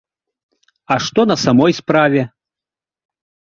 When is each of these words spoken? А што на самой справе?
А 0.95 0.97
што 1.09 1.21
на 1.33 1.37
самой 1.45 1.77
справе? 1.81 2.21